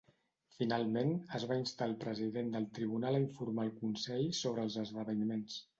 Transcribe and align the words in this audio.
Finalment, 0.53 1.11
es 1.41 1.45
va 1.51 1.57
instar 1.61 1.89
al 1.89 1.93
president 2.05 2.51
del 2.57 2.67
Tribunal 2.81 3.19
a 3.19 3.23
informar 3.27 3.69
el 3.71 3.77
Consell 3.85 4.29
sobre 4.45 4.69
els 4.69 4.85
esdeveniments. 4.89 5.67